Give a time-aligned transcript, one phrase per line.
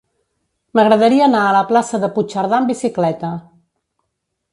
[0.77, 3.31] M'agradaria anar a la plaça de Puigcerdà amb bicicleta.